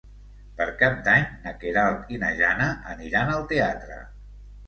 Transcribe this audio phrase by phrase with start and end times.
[0.59, 3.99] Per Cap d'Any na Queralt i na Jana aniran al teatre.